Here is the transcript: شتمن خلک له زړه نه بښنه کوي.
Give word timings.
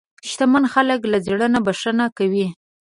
شتمن 0.29 0.63
خلک 0.73 0.99
له 1.11 1.17
زړه 1.27 1.47
نه 1.53 1.59
بښنه 1.65 2.05
کوي. 2.17 2.47